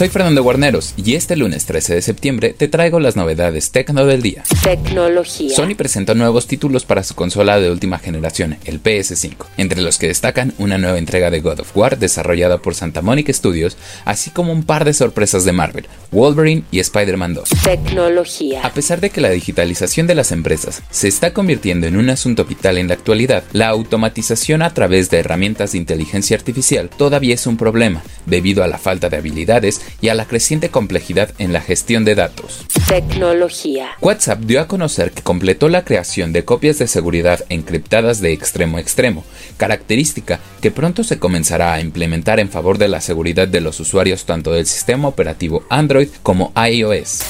[0.00, 4.22] Soy Fernando Guarneros y este lunes 13 de septiembre te traigo las novedades tecno del
[4.22, 4.44] día.
[4.62, 5.54] Tecnología.
[5.54, 10.06] Sony presentó nuevos títulos para su consola de última generación, el PS5, entre los que
[10.06, 13.76] destacan una nueva entrega de God of War desarrollada por Santa Monica Studios,
[14.06, 17.50] así como un par de sorpresas de Marvel, Wolverine y Spider-Man 2.
[17.62, 18.62] Tecnología.
[18.64, 22.46] A pesar de que la digitalización de las empresas se está convirtiendo en un asunto
[22.46, 27.46] vital en la actualidad, la automatización a través de herramientas de inteligencia artificial todavía es
[27.46, 31.60] un problema, debido a la falta de habilidades y a la creciente complejidad en la
[31.60, 32.64] gestión de datos.
[32.88, 33.90] Tecnología.
[34.00, 38.78] WhatsApp dio a conocer que completó la creación de copias de seguridad encriptadas de extremo
[38.78, 39.24] a extremo,
[39.56, 44.24] característica que pronto se comenzará a implementar en favor de la seguridad de los usuarios
[44.24, 47.22] tanto del sistema operativo Android como iOS.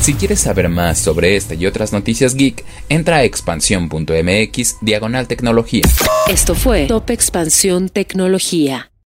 [0.00, 5.82] Si quieres saber más sobre esta y otras noticias geek, entra a expansión.mx diagonal tecnología.
[6.28, 8.91] Esto fue Top Expansión Tecnología.